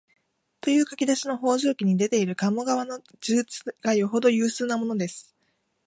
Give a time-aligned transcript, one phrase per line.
[0.61, 5.35] という書き出しの「方丈記」に出ている鴨川の叙述がよほど有数なものです